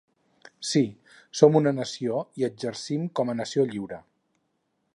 [0.69, 0.81] Sí,
[1.41, 4.01] som una nació, i exercim com a nació lliure.